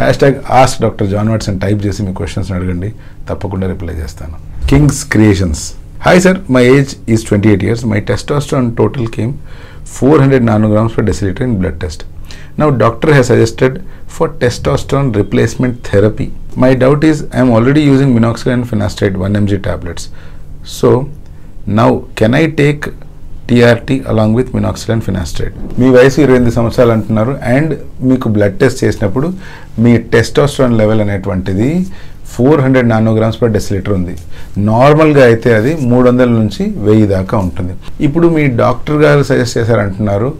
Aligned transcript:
Hashtag 0.22 0.38
ask 0.60 0.74
doctor 0.84 1.08
John 1.12 1.28
Watson 1.32 1.58
type 1.64 1.80
చేసి 1.86 2.00
మీ 2.06 2.12
questions 2.18 2.50
అడగండి. 2.56 2.88
తప్పకుండా 3.28 3.66
రిప్లై 3.72 3.94
చేస్తాను. 4.02 4.36
Kings 4.70 5.00
Creations 5.14 5.62
hi 6.06 6.20
sir 6.24 6.38
my 6.56 6.62
age 6.76 6.90
is 7.14 7.22
twenty 7.28 7.48
eight 7.52 7.64
years 7.66 7.84
my 7.92 8.00
testosterone 8.10 8.68
total 8.80 9.08
came 9.16 9.32
four 9.94 10.20
hundred 10.22 10.44
నాలుగు 10.50 10.70
grams 10.74 10.94
for 10.96 11.06
decilitre 11.10 11.44
in 11.48 11.56
blood 11.60 11.78
test 11.84 12.02
నా 12.60 12.66
doctor 12.82 13.12
has 13.16 13.28
suggested 13.32 13.76
for 14.16 14.30
testosterone 14.42 15.08
replacement 15.20 15.78
therapy 15.90 16.26
my 16.64 16.70
doubt 16.84 17.04
is 17.10 17.20
I'm 17.36 17.52
already 17.56 17.82
using 17.90 18.14
minoxidil 18.18 18.52
and 18.56 18.66
finasteride 18.72 19.16
one 19.24 19.36
mg 19.40 19.58
tablets 19.68 20.06
so 20.78 20.90
now 21.80 21.90
can 22.20 22.36
I 22.42 22.44
take 22.62 22.86
TRT 23.48 23.96
along 24.12 24.36
with 24.38 24.50
minoxidil 24.56 24.92
and 24.94 25.04
finasteride 25.08 25.54
మీ 25.80 25.88
వయసు 25.96 26.18
ఇరవై 26.24 26.36
ఎనిమిది 26.40 26.54
సంవత్సరాలు 26.58 26.92
అంటున్నారు 26.96 27.32
and 27.54 27.72
మీకు 28.10 28.28
blood 28.36 28.58
test 28.62 28.80
చేసినప్పుడు 28.84 29.28
మీ 29.84 29.92
testosterone 30.14 30.76
level 30.80 31.02
అనేటువంటిది 31.04 31.70
four 32.34 32.60
hundred 32.64 32.88
nanograms 32.92 33.38
per 33.40 33.52
decilitre 33.56 33.94
ఉంది. 33.98 34.14
నార్మల్గా 34.70 35.22
అయితే 35.30 35.50
అది 35.58 35.72
మూడు 35.90 36.04
వందల 36.08 36.30
నుంచి 36.40 36.64
వెయ్యి 36.86 37.06
దాకా 37.12 37.36
ఉంటుంది. 37.46 37.74
ఇప్పుడు 38.06 38.26
మీ 38.36 38.44
డాక్టర్ 38.62 38.98
గారు 39.04 39.22
సజెస్ట్ 39.28 39.56
చేశారంటున్నారు 39.58 40.30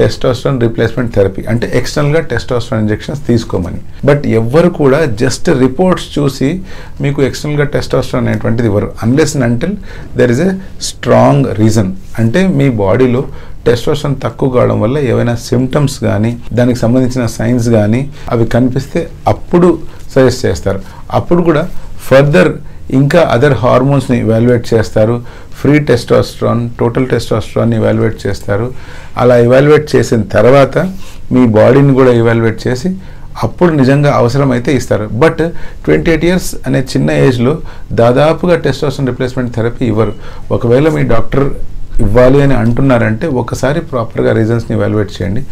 టెస్టోస్ట్రాన్ 0.00 0.58
రీప్లేస్మెంట్ 0.64 1.10
థెరపీ 1.16 1.42
అంటే 1.52 1.66
ఎక్స్టర్నల్గా 1.80 2.22
టెస్టోస్ట్రాన్ 2.32 2.82
ఇంజెక్షన్స్ 2.84 3.22
తీసుకోమని. 3.28 3.80
బట్ 4.08 4.24
ఎవ్వరు 4.40 4.70
కూడా 4.80 5.00
జస్ట్ 5.22 5.48
రిపోర్ట్స్ 5.64 6.06
చూసి 6.16 6.48
మీకు 7.04 7.20
ఎక్స్టర్నల్గా 7.28 7.66
టెస్టోస్ట్రాన్ 7.76 8.26
అనేటువంటిది 8.28 8.68
ఇవ్వరు 8.70 8.88
unless 9.06 9.36
until 9.48 9.74
there 10.20 10.32
is 10.34 10.42
a 10.46 10.50
strong 10.90 11.46
reason 11.62 11.90
అంటే 12.22 12.42
మీ 12.58 12.68
బాడీలో 12.82 13.22
టెస్టోస్ట్రాన్ 13.66 14.16
తక్కువ 14.24 14.48
కావడం 14.56 14.78
వల్ల 14.84 14.98
ఏవైనా 15.12 15.34
సిమ్టమ్స్ 15.48 15.96
కానీ 16.08 16.30
దానికి 16.58 16.78
సంబంధించిన 16.84 17.24
సైన్స్ 17.38 17.68
కానీ 17.78 18.00
అవి 18.34 18.44
కనిపిస్తే 18.54 19.00
అప్పుడు 19.32 19.68
సజెస్ట్ 20.14 20.42
చేస్తారు. 20.46 20.80
అప్పుడు 21.18 21.40
కూడా 21.48 21.62
ఫర్దర్ 22.08 22.50
ఇంకా 22.98 23.20
అదర్ 23.34 23.56
హార్మోన్స్ని 23.62 24.16
ఇవాల్యుయేట్ 24.24 24.66
చేస్తారు. 24.72 25.16
ఫ్రీ 25.60 25.74
టెస్టోస్ట్రాన్ 25.90 26.62
టోటల్ 26.80 27.06
టెస్టోస్ట్రాన్ని 27.12 27.76
ఇవాల్యుయేట్ 27.80 28.18
చేస్తారు. 28.26 28.66
అలా 29.22 29.36
ఇవాల్యుయేట్ 29.46 29.86
చేసిన 29.94 30.20
తర్వాత 30.36 30.78
మీ 31.34 31.42
బాడీని 31.58 31.94
కూడా 32.00 32.12
ఇవాల్యుయేట్ 32.20 32.60
చేసి 32.66 32.90
అప్పుడు 33.44 33.70
నిజంగా 33.80 34.10
అవసరమైతే 34.20 34.70
ఇస్తారు. 34.78 35.04
బట్ 35.22 35.42
ట్వంటీ 35.84 36.10
ఎయిట్ 36.12 36.24
ఇయర్స్ 36.28 36.48
అనే 36.66 36.80
చిన్న 36.92 37.10
ఏజ్లో 37.26 37.52
దాదాపుగా 38.02 38.56
టెస్టోస్ట్రాన్ 38.66 39.10
రిప్లేస్మెంట్ 39.12 39.52
థెరపీ 39.56 39.84
ఇవ్వరు. 39.92 40.14
ఒకవేళ 40.56 40.88
మీ 40.96 41.02
డాక్టర్ 41.14 41.46
ఇవ్వాలి 42.06 42.38
అని 42.46 42.54
అంటున్నారంటే 42.62 43.26
ఒకసారి 43.42 43.80
ప్రాపర్గా 43.92 44.32
రీజన్స్ని 44.40 44.74
ఇవాల్యుయేట్ 44.76 45.12
చేయండి. 45.16 45.42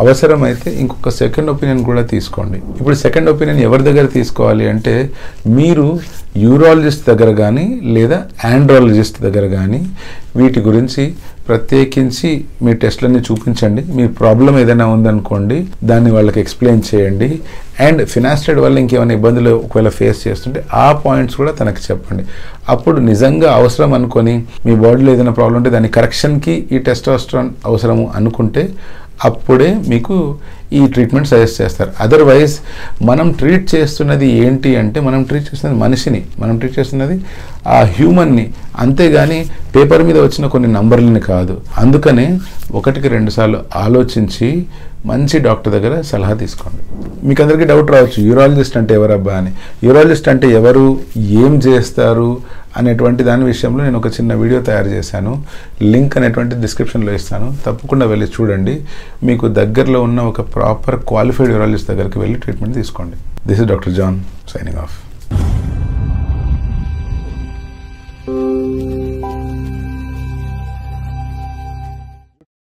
అవసరమైతే 0.00 0.68
ఇంకొక 0.82 1.10
సెకండ్ 1.20 1.50
ఒపీనియన్ 1.52 1.82
కూడా 1.88 2.02
తీసుకోండి. 2.12 2.58
ఇప్పుడు 2.80 2.96
సెకండ్ 3.04 3.30
ఒపీనియన్ 3.32 3.60
ఎవరి 3.68 3.82
దగ్గర 3.88 4.06
తీసుకోవాలి 4.18 4.64
అంటే 4.72 4.94
మీరు 5.58 5.86
యూరాలజిస్ట్ 6.44 7.04
దగ్గర 7.10 7.30
కానీ 7.42 7.66
లేదా 7.96 8.18
ఆండ్రాలజిస్ట్ 8.52 9.18
దగ్గర 9.26 9.46
కానీ 9.56 9.80
వీటి 10.38 10.60
గురించి 10.68 11.04
ప్రత్యేకించి 11.48 12.28
మీ 12.64 12.72
టెస్ట్లన్నీ 12.82 13.20
చూపించండి. 13.28 13.82
మీ 13.96 14.04
ప్రాబ్లం 14.20 14.54
ఏదైనా 14.62 14.86
ఉందనుకోండి 14.86 15.58
దాన్ని 15.90 16.10
వాళ్ళకి 16.16 16.38
ఎక్స్ప్లెయిన్ 16.44 16.82
చేయండి. 16.90 17.28
అండ్ 17.86 18.00
ఫినాస్టైడ్ 18.12 18.60
వల్ల 18.64 18.76
ఇంకేమైనా 18.84 19.14
ఇబ్బందులు 19.18 19.52
ఒకవేళ 19.66 19.90
ఫేస్ 19.98 20.20
చేస్తుంటే 20.28 20.60
ఆ 20.84 20.86
పాయింట్స్ 21.04 21.36
కూడా 21.40 21.52
తనకి 21.60 21.82
చెప్పండి. 21.90 22.24
అప్పుడు 22.74 22.98
నిజంగా 23.10 23.50
అవసరం 23.60 23.92
అనుకొని 23.98 24.34
మీ 24.66 24.74
బాడీలో 24.84 25.12
ఏదైనా 25.12 25.34
ప్రాబ్లం 25.40 25.58
ఉంటే 25.62 25.70
దాని 25.76 25.90
కరెక్షన్కి 25.98 26.54
ఈ 26.72 26.80
టెస్టోస్ట్రాన్ 26.88 27.50
అవసరము 27.70 28.06
అనుకుంటే 28.20 28.64
అప్పుడే 29.24 29.76
మీకు 29.88 30.38
ఈ 30.72 30.86
ట్రీట్మెంట్ 30.86 31.28
సజెస్ట్ 31.28 31.62
చేస్తారు. 31.62 31.92
అదర్వైజ్ 32.00 32.58
మనం 33.02 33.32
ట్రీట్ 33.32 33.74
చేస్తున్నది 33.74 34.28
ఏంటి 34.32 34.76
అంటే 34.76 35.00
మనం 35.00 35.22
ట్రీట్ 35.22 35.44
చేస్తున్నది 35.44 35.80
మనిషిని 35.80 36.22
మనం 36.38 36.58
ట్రీట్ 36.58 36.78
చేస్తున్నది 36.78 37.24
ఆ 37.68 37.80
హ్యూమన్ని 37.80 38.50
అంతేగాని 38.78 39.46
పేపర్ 39.76 40.02
మీద 40.02 40.18
వచ్చిన 40.18 40.46
కొన్ని 40.46 40.72
నంబర్లని 40.72 41.20
కాదు. 41.20 41.60
అందుకనే 41.76 42.38
ఒకటికి 42.72 43.08
రెండుసార్లు 43.08 43.58
ఆలోచించి 43.76 44.66
మంచి 45.06 45.38
డాక్టర్ 45.38 45.72
దగ్గర 45.72 46.00
సలహా 46.00 46.34
తీసుకోండి. 46.34 46.82
మీకు 47.26 47.42
అందరికీ 47.42 47.64
డౌట్ 47.64 47.90
రావచ్చు. 47.90 48.24
యూరాలజిస్ట్ 48.24 48.76
అంటే 48.76 48.94
ఎవరబ్బా 48.94 49.32
అని. 49.32 49.50
యూరాలజిస్ట్ 49.84 50.28
అంటే 50.28 50.48
ఎవరు? 50.48 51.00
ఏం 51.16 51.58
చేస్తారు? 51.58 52.61
అనేటువంటి 52.76 53.24
దాని 53.24 53.44
విషయంలో 53.44 53.84
నేను 53.84 53.98
ఒక 53.98 54.06
చిన్న 54.06 54.34
వీడియో 54.34 54.62
తయారు 54.62 54.88
చేశాను. 54.88 55.44
లింక్ 55.82 56.16
అనేటువంటి 56.16 56.54
డిస్క్రిప్షన్లో 56.54 57.12
ఇస్తాను. 57.12 57.56
తప్పకుండా 57.66 58.06
వెళ్ళి 58.06 58.26
చూడండి. 58.26 58.84
మీకు 59.22 59.48
దగ్గరలో 59.48 60.02
ఉన్న 60.02 60.20
ఒక 60.20 60.54
ప్రాపర్ 60.54 60.96
క్వాలిఫైడ్ 60.96 61.50
యూరాలజిస్ట్ 61.50 61.88
దగ్గరికి 61.88 62.18
వెళ్ళి 62.18 62.38
ట్రీట్మెంట్ 62.38 62.74
తీసుకోండి. 62.74 63.16
This 63.48 63.60
is 63.60 63.68
doctor 63.68 63.94
John 63.94 64.20
signing 64.48 64.78
off. 64.78 65.11